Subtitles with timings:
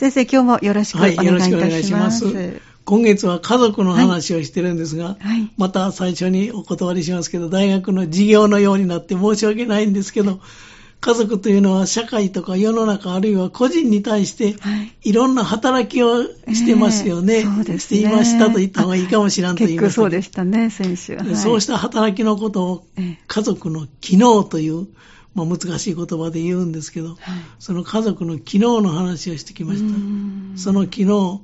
[0.00, 1.30] 先生、今日もよろしくお願いいたします。
[1.30, 2.62] はい、よろしくお願いします。
[2.86, 10.40] 今月は家族の話をしてるんですが、はい、また最初にお断りしますけど、大学の授業のようになって申し訳ないんですけど、
[11.02, 14.56] 家族というのは社会とか世の中あるいは個人に対して
[15.02, 15.12] い。
[15.12, 17.40] ろんな働きをしてますよね。
[17.40, 17.78] えー、そうですね。
[17.78, 19.96] していましたと言った方がいいかもしれんと言います。
[19.96, 22.86] そうでしたね、先週、はい、そうした働きのことを
[23.26, 24.88] 家族の機能という、
[25.34, 27.18] まあ、難しい言葉で言うんですけど、はい、
[27.58, 30.58] その家族の機能の話をしてきました。
[30.58, 31.42] その機能、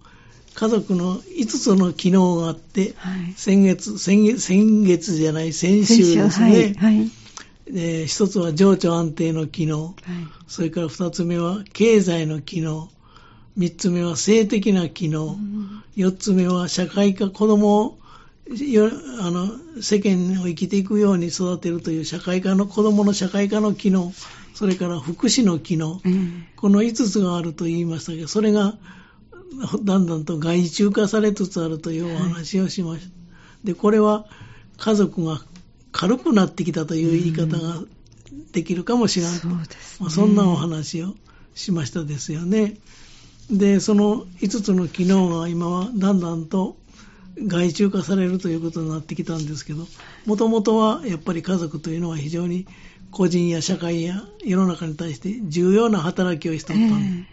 [0.54, 6.74] 家族の5つの機能があって、はい、先月先月、先月じゃない、先週ですね。
[6.76, 7.10] はい
[7.68, 9.94] えー、一つは情緒安定の機能、はい、
[10.46, 12.88] それから二つ目は経済の機能、
[13.56, 15.36] 三つ目は性的な機能、
[15.96, 17.98] 四、つ目は社会科、子供を
[18.48, 24.12] あの世間を生きていくように育てるという社会科の子供の社会科の機能、
[24.54, 28.74] それから福祉の機能、うん、この5つがあると言いましたけど、それが
[29.84, 33.06] だんだんと外注化されつつあるというお話をしました。
[33.08, 33.12] は
[33.64, 34.26] い、で、これは
[34.78, 35.40] 家族が
[35.90, 37.82] 軽くなってきたという言い方が
[38.52, 39.56] できるかもしれない、うん、そ、ね、
[39.98, 41.14] まあ、そんなお話を
[41.54, 42.76] しましたですよね。
[43.50, 46.76] で、その5つの機能が今はだんだんと
[47.38, 49.86] 外注化されるということになってきたんですけど、
[50.24, 52.66] もともとはやっぱり家族というのは非常に
[53.10, 57.26] 個人や社会や世の中に対して重要な働きをしておったん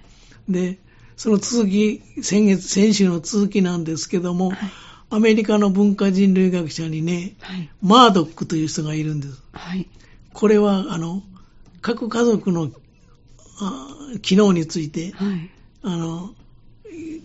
[0.50, 0.80] で、えー、で、
[1.16, 4.58] その続き、先月、先週の続きなんですけども、はい
[5.14, 9.44] アメリカの文化人類学者にね、はい、マードックという人がいるんです。
[9.52, 9.88] はい、
[10.34, 11.22] これは、あの、
[11.84, 12.72] 各家族の
[14.24, 15.52] 機能について、はい、
[15.84, 16.34] あの、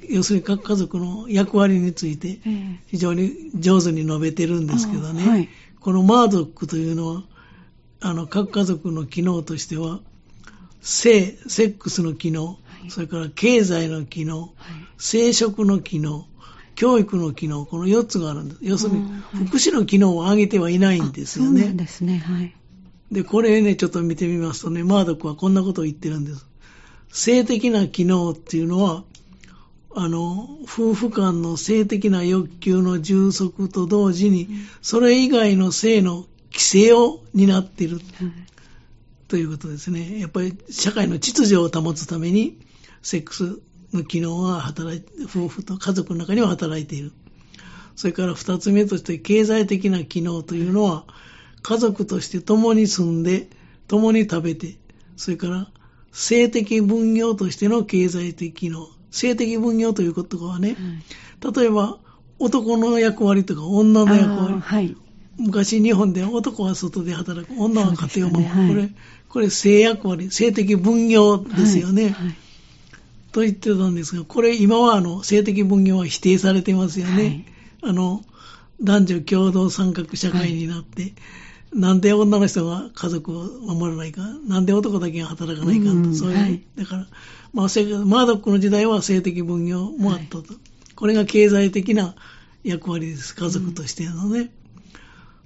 [0.08, 2.38] 要するに各家族の役割について、
[2.86, 5.48] 非常に上手に述べてるんですけどね、はい、
[5.80, 7.22] このマードックというのは、
[8.00, 10.00] あの、各家族の機能としては、
[10.80, 14.54] 性、セックスの機能、それから経済の機能、
[14.96, 16.26] 生殖の機能、
[16.74, 18.58] 教育の機能、この4つがあるんです。
[18.62, 19.02] 要するに、
[19.46, 21.62] 福祉の機能を上げてはいないんですよね。
[21.64, 22.18] そうですね。
[22.18, 22.54] はい。
[23.10, 26.46] で、これね、ちょっと見てみますとね、マードックはこんなことを言ってるんです。
[27.10, 29.04] 性的な機能っていうのは、
[29.94, 34.48] あの、夫婦間の性的な欲求の充足と同時に、
[34.82, 38.00] それ以外の性の規制を担っている、
[39.28, 40.20] ということですね。
[40.20, 42.58] やっぱり社会の秩序を保つために、
[43.02, 43.60] セックス
[43.92, 47.12] の機能は働いて、夫婦と家族の中には働いている。
[47.96, 51.04] それから二つ目として経済的な機能というのは、
[51.62, 53.48] 家族として共に住んで、
[53.88, 54.78] 共に食べて、
[55.16, 55.70] それから
[56.12, 58.88] 性的分業としての経済的機能。
[59.10, 60.76] 性的分業ということはね、
[61.40, 61.98] 例えば
[62.38, 64.60] 男の役割とか女の役割。
[64.60, 64.96] はい、
[65.38, 68.54] 昔日本で男は外で働く、女は家庭を守る。
[68.54, 68.90] ねはい、これ、
[69.28, 72.10] これ性役割、性的分業ですよね。
[72.10, 72.34] はい
[73.32, 77.44] と言ってたんですが、これ今はあの性的分業は否定されてますよね。
[77.82, 78.24] はい、あの、
[78.82, 81.14] 男女共同参画社会になって、はい、
[81.72, 87.06] なんで女の人が家族を守らないか、なんで男だけが働かないかそういう、はい、だから、
[87.52, 87.66] まあ、
[88.06, 90.44] マードックの時代は性的分業もあったと。
[90.94, 92.14] これが経済的な
[92.64, 93.34] 役割です。
[93.34, 94.40] 家族としてのね。
[94.40, 94.50] うん、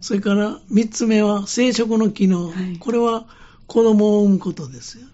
[0.00, 2.52] それから三つ目は生殖の機能。
[2.80, 3.26] これは
[3.66, 5.06] 子供を産むことですよ。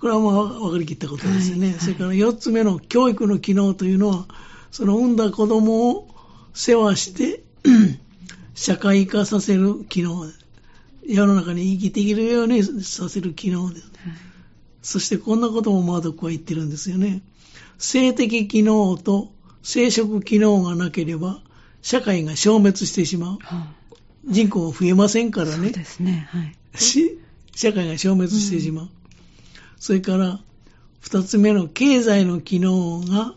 [0.00, 1.58] これはまあ分かりきったことですね。
[1.58, 4.26] はいはい、それから4つ目の教育の機能というのは、
[4.70, 6.08] その産んだ子供を
[6.54, 7.44] 世話して
[8.54, 10.26] 社会化させる機能
[11.06, 13.86] 世の中に生きていけるようにさせる機能です。
[13.86, 13.92] はい、
[14.82, 17.22] そしてこんなこともマードックは言ってるんですよね。
[17.78, 19.32] 性的機能と
[19.62, 21.40] 生殖機能がなければ
[21.80, 23.38] 社会が消滅してしまう。
[23.38, 23.74] はあ、
[24.26, 25.54] 人口が増えませんからね。
[25.54, 26.28] そうですね。
[26.30, 26.56] はい。
[27.54, 28.84] 社会が消滅してしまう。
[28.84, 28.90] うん
[29.82, 30.38] それから
[31.00, 33.34] 二つ目の経済の機能が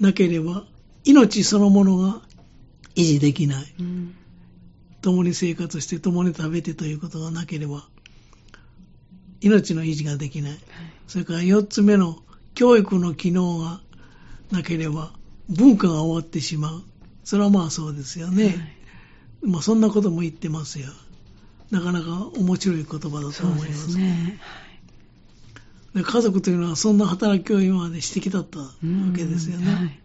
[0.00, 0.64] なければ
[1.04, 2.22] 命そのものが
[2.94, 3.74] 維持できない。
[3.80, 4.14] うん、
[5.00, 7.84] 共に生活して共に食べてということがなければ
[9.40, 10.58] 命の維持ができない。
[11.08, 12.22] それから四つ目の
[12.54, 13.80] 教育の機能が
[14.50, 15.12] なければ
[15.48, 16.82] 文化が終わってしまう。
[17.24, 18.44] それはまあそうですよね。
[18.44, 18.56] はい、
[19.42, 20.88] まあそんなことも言ってますよ。
[21.70, 23.44] なかなか面白い言葉だと思います。
[23.44, 24.40] そうですね。
[25.94, 28.70] で家族というのはそんな働きを今までしてきたったわ
[29.14, 29.74] けですよね。
[29.74, 30.00] はい、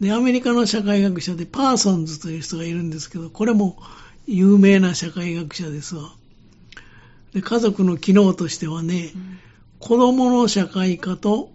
[0.00, 3.76] で、アメリカの社会学者でパーソンズという人がいるんですけど、これも
[4.26, 6.12] 有名な社会学者ですわ。
[7.34, 9.38] で家族の機能としてはね、うん、
[9.78, 11.50] 子供の社会化と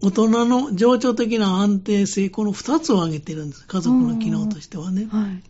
[0.00, 3.66] 大人の情緒的な安定性、この二つを挙げてるんです。
[3.66, 5.08] 家族の機能としてはね。
[5.10, 5.42] はい、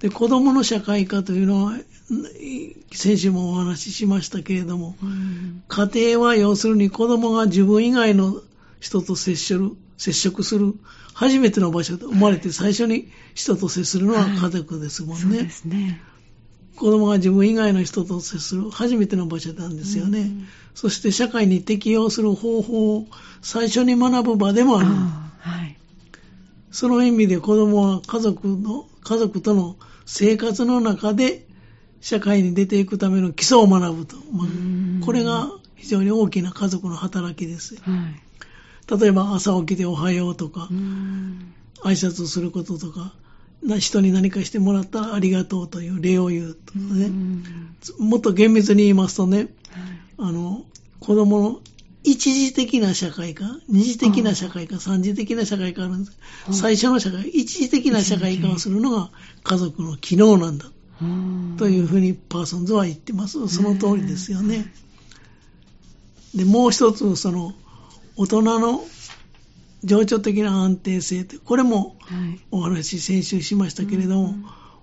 [0.00, 1.78] で、子供の社会化というのは、
[2.92, 4.96] 先週もお話ししましたけれども、
[5.68, 8.42] 家庭は要するに子供が自分以外の
[8.80, 10.74] 人と接する、接触する
[11.14, 15.24] 初めての場所で生まれて最初に人と接するのは家族ですもんね。
[15.24, 16.00] はい、そうですね。
[16.76, 20.20] 子供が自分以外の人と接する初めての場所なんですよね。
[20.20, 23.06] うん、そして社会に適応する方法を
[23.42, 24.88] 最初に学ぶ場でもある。
[24.90, 25.76] あはい、
[26.72, 31.46] その意味で子供は家族の、家族との生活の中で
[32.00, 34.16] 社会に出ていくための基礎を学ぶと。
[34.32, 37.76] まあ、これが非常に大きな家族の働きです。
[37.76, 38.24] はい
[38.90, 40.68] 例えば朝起きておはようとか、
[41.82, 43.14] 挨拶することとか、
[43.78, 47.10] 人に何かしてもらったらありがとうという礼を言うとかね。
[47.98, 49.48] もっと厳密に言いますとね、
[50.18, 50.64] あの、
[51.00, 51.60] 子供の
[52.02, 56.18] 一時的な社会化、二次的な社会化、三次的な社会化あるんです。
[56.60, 59.10] 最初の社会、一時的な社会化をするのが
[59.42, 60.70] 家族の機能なんだ。
[61.56, 63.48] というふうにパーソンズは言ってます。
[63.48, 64.70] その通りですよね。
[66.34, 67.54] で、もう一つ、その、
[68.16, 68.84] 大人の
[69.82, 71.96] 情緒的な安定性って、これも
[72.50, 74.34] お話先週しましたけれども、はい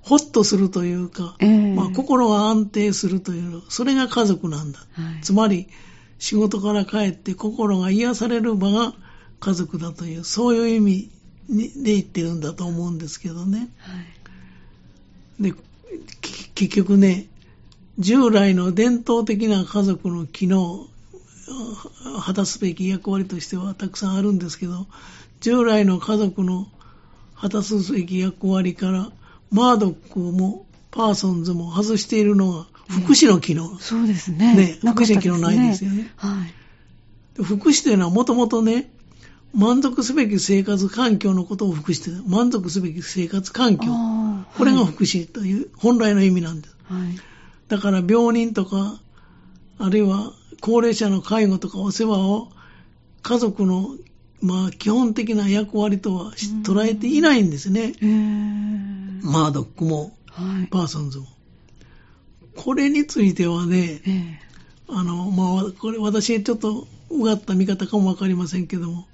[0.01, 4.79] ほっとするというか、えー、まあ、心が安定するという、それが家族なんだ。
[4.79, 5.67] はい、つまり、
[6.17, 8.93] 仕事から帰って心が癒される場が
[9.39, 11.11] 家族だという、そういう意味
[11.49, 13.69] で言ってるんだと思うんですけどね。
[13.79, 13.91] は
[15.39, 15.53] い、で、
[16.55, 17.27] 結局ね、
[17.99, 20.87] 従来の伝統的な家族の機能、
[22.23, 24.87] 果たすべき役割としてはたくさんあるんですけど、
[25.39, 26.67] 従来の家族の
[27.35, 29.11] 果たすべき役割から、
[29.51, 33.77] マードックもパーソンズも外しているのが福祉の機能。
[33.79, 34.55] そうですね。
[34.55, 36.11] ね、福祉の機能ないですよね。
[36.17, 37.43] はい。
[37.43, 38.91] 福祉というのはもともとね、
[39.53, 42.23] 満足すべき生活環境のことを福祉という。
[42.27, 43.87] 満足すべき生活環境。
[44.57, 46.75] これが福祉という本来の意味なんです。
[46.85, 47.17] はい、
[47.67, 48.99] だから病人とか、
[49.79, 52.49] あるいは高齢者の介護とかお世話を
[53.23, 53.89] 家族の
[54.41, 57.93] まあ基本的な役割とは捉えていないんですね。
[59.21, 59.51] マー。
[59.51, 61.27] ドックも、はい、パーソンズも。
[62.55, 64.39] これについてはね、
[64.87, 69.07] あの、まあ、これ私ちょっとうがった見方かもわかりませんけども、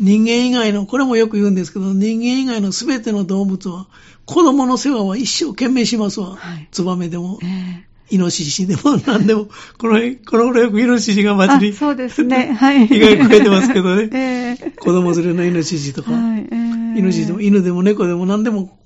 [0.00, 3.86] 人間以外の、これもよく言うんですけど、人間以外のすべての動物は、
[4.26, 6.36] 子供の世話は一生懸命しますわ。
[6.36, 11.72] はい、ツバメでも、えイノシシでも何でも、この、この頃よくイノシシが街に。
[11.72, 12.52] そうですね。
[12.52, 12.86] はい。
[12.86, 14.08] 被害かけてますけどね。
[14.12, 16.12] えー、子供連れのイノシシとか。
[16.12, 18.78] はいえー、イノシシでも犬でも猫でも何でも、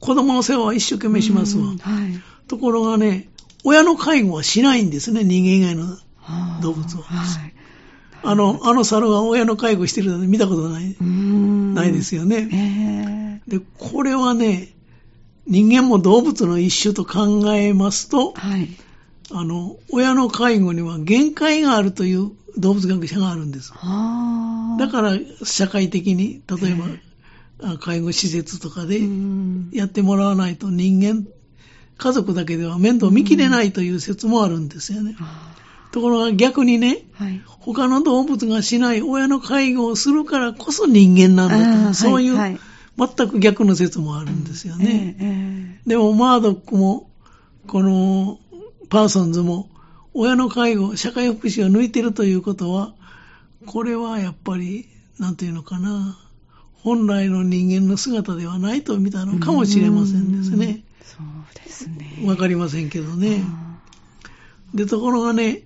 [0.00, 1.66] 子供の世話は一生懸命しますわ。
[1.66, 1.76] はい、
[2.46, 3.28] ところがね、
[3.64, 5.98] 親の介護はしないんですね、人間以外の
[6.62, 7.02] 動物は。
[7.02, 7.54] はい、
[8.22, 13.58] あの、あの猿が親の介護してるの見たことない、ないですよね、えー。
[13.58, 14.74] で、これはね、
[15.46, 18.68] 人間も動物の一種と考えますと、はい、
[19.30, 23.72] あの、親の介護には限界があるという動物学者があるんです。
[23.72, 26.74] だから、社会的に、例え
[27.66, 29.00] ば、介護施設とかで
[29.72, 31.26] やってもらわないと人間、
[31.96, 35.16] 家族だけでは面倒見きれないという説もあるんですよね。
[35.92, 42.60] ところが逆にね、はい、他の動物がしない親の介護をするからこそ人間なんだと、そういう、はいはい
[42.96, 45.16] 全く逆の説もあるんですよね。
[45.18, 47.10] えーえー、でも、マードックも、
[47.66, 48.38] この、
[48.88, 49.68] パーソンズも、
[50.12, 52.94] 親の介護、社会福祉を抜いてるということは、
[53.66, 56.18] これはやっぱり、なんていうのかな、
[56.74, 60.84] 本来の人間の姿ではないと見たのかもしれませんですね。
[61.02, 62.22] そうですね。
[62.24, 63.42] わかりませんけどね。
[64.74, 65.62] で、ところがね、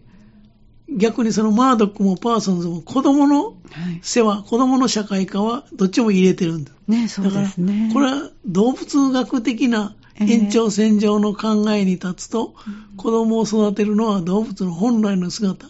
[0.91, 3.55] 逆にそのマードックもパーソンズも子供の
[4.03, 6.73] 世話、はい、子供の社会化はどっちも入れてるんだ。
[6.87, 7.89] ね、そうですね。
[7.89, 15.67] だから、これは動物学的な延長線上の考えに立つと、えー、子供を育てるのは動物の本来の姿、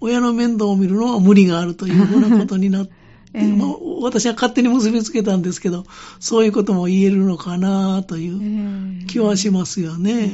[0.00, 2.92] 親の面倒を見るのは無理があるというふうなことになって、
[3.32, 3.68] えーまあ、
[4.02, 5.84] 私は勝手に結びつけたんですけど、
[6.18, 10.32] そういうことも言えるのかなという気はしますよね。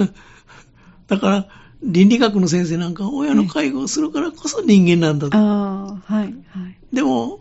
[0.00, 0.10] えー、
[1.08, 1.48] だから、
[1.84, 5.36] 倫理学の先生なんか親の介護をするからこそ人間なんだと。
[5.36, 6.34] あはいはい、
[6.92, 7.40] でも、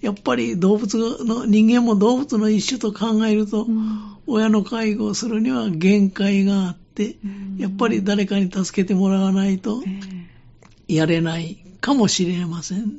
[0.00, 9.82] やっぱり動物の、人間も動物の一種と考えると、うん、親の介護をするには限界があって、うん、やっぱり誰かに助けてもらわないと、
[10.86, 12.92] やれないかもしれません。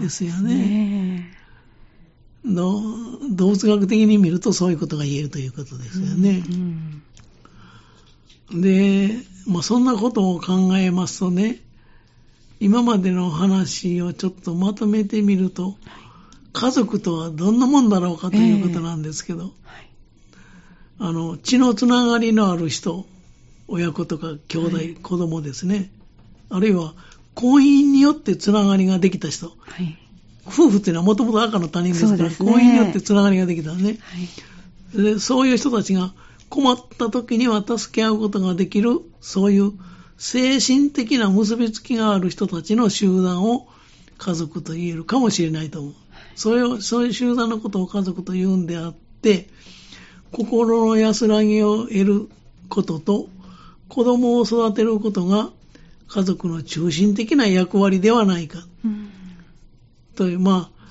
[0.00, 1.30] ですよね。
[2.44, 2.80] 動
[3.50, 6.42] 物学的に見るとそういうことが言えるということですよね。
[6.46, 7.02] うん
[8.52, 11.60] うん、で、まあ、そんなことを考えますとね、
[12.60, 15.76] 今までの話をちょっとまとめてみると、
[16.52, 23.06] 家族とはどんなもんだろうかということなんですけど、えーはい、あの、血のつながりのある人、
[23.66, 25.90] 親子とか兄弟、はい、子供ですね。
[26.50, 26.94] あるいは、
[27.34, 29.48] 婚姻によってつながりができた人。
[29.48, 29.98] はい、
[30.46, 33.98] 夫婦っていうのはもともと赤の他人ですから、ね、婚姻によってつながりができたね、
[34.94, 35.18] はい、で。
[35.18, 36.12] そういう人たちが
[36.48, 39.72] 困った時には助け合うことができる、そういう
[40.18, 43.68] 精神的な結びつきがある人たちの集団を
[44.18, 45.94] 家族と言えるかもしれないと思う。
[46.36, 49.48] それを、そういう集団のことを家族と言うんであって、
[50.32, 52.28] 心の安らぎを得る
[52.68, 53.28] ことと、
[53.88, 55.50] 子供を育てることが
[56.08, 58.58] 家族の中心的な役割ではないか。
[58.84, 59.10] うん、
[60.16, 60.84] という、まあ、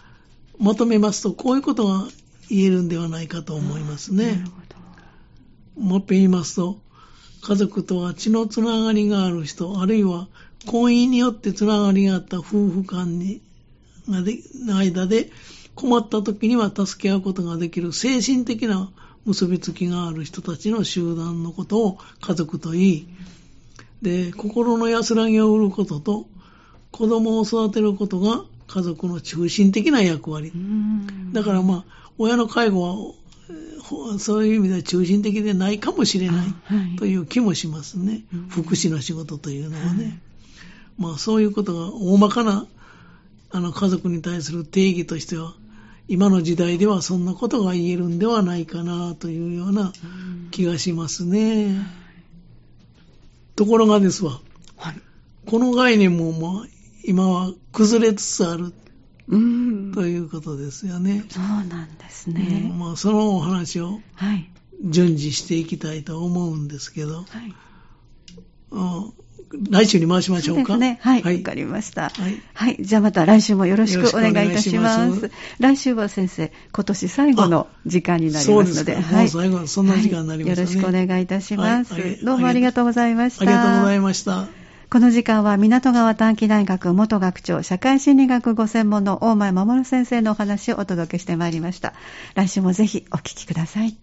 [0.60, 2.08] まとめますと、こういうことが
[2.50, 4.44] 言えるんではないかと思いますね。
[5.78, 6.80] もっぺん言いますと、
[7.42, 10.28] 家族とは血のつながりがある人、あるいは
[10.66, 13.42] 婚姻によってつながりがあった夫婦間に、
[14.08, 15.30] の間で
[15.76, 18.92] 困った時には助け合うことができる精神的な
[19.26, 23.08] 結びつきがある人たちの集団のことを家族と言い、
[24.02, 26.28] で、心の安らぎを売ることと、
[26.92, 30.52] 子供を育てることが家族の中心的な役割。
[31.32, 33.14] だからまあ、親の介護は
[34.20, 36.48] そういう意味では中心的でないかもしれない
[36.98, 38.12] という気もしますね。
[38.12, 40.04] はい、福祉の仕事というのはね。
[40.04, 40.20] はい、
[40.98, 42.68] まあそういうことが大まかな
[43.52, 45.54] あの家族に対する定義としては、
[46.08, 49.94] 今の時代ではそんなことが言えるんではないかなというような
[50.52, 51.76] 気がしますね。
[53.56, 54.40] ところがですわ、
[54.78, 54.96] はい、
[55.46, 56.68] この概念もまあ
[57.06, 58.66] 今は崩れつつある。
[58.66, 58.74] うん、
[59.30, 61.24] ということですよね。
[61.30, 62.70] そうなんですね。
[62.72, 64.00] うん、まあ、そのお話を
[64.84, 67.56] 順次していきたいと思うんですけど、はい
[68.72, 69.14] うん
[69.70, 70.74] 来週に回しましょうか。
[70.74, 70.98] そうね。
[71.02, 71.22] はい。
[71.22, 72.10] わ、はい、かりました。
[72.10, 72.42] はい。
[72.54, 72.78] はい。
[72.80, 75.30] じゃあまた来週もよろしくお願いいたします。
[75.60, 78.96] 来週は先生、今年最後の時間になりますので。
[78.96, 79.22] はい。
[79.22, 82.18] もう最後、そんな時間になりますね、よろしくお願いいたします、はい。
[82.18, 83.44] どうもありがとうございました。
[83.44, 84.63] ありがとうございました。
[84.94, 91.96] この時間は港川短期大学元学長社会心理学ご専門の大前守先生のお話をお届けしてまいりました。
[92.36, 93.98] 来週もぜひお聞きください。